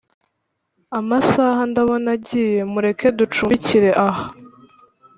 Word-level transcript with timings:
amasaha 0.99 1.61
ndabona 1.71 2.07
agiye, 2.15 2.59
mureke 2.71 3.07
ducumbikire 3.17 3.89
aha 4.07 4.25